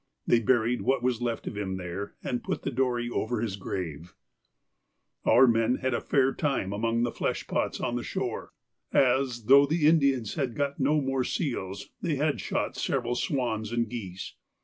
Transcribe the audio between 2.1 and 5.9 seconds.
and put the dory over his grave. Our men